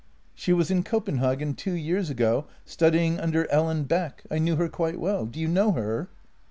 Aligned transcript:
"She 0.33 0.51
was 0.51 0.71
in 0.71 0.81
Copenhagen 0.81 1.53
two 1.53 1.73
years 1.73 2.09
ago 2.09 2.45
studying 2.65 3.19
under 3.19 3.47
Ellen 3.51 3.83
Beck. 3.83 4.23
I 4.31 4.39
knew 4.39 4.55
her 4.55 4.67
quite 4.67 4.99
well. 4.99 5.27
Do 5.27 5.39
you 5.39 5.47
know 5.47 5.73
her? 5.73 6.09